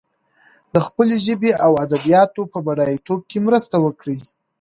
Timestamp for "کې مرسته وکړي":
3.29-4.17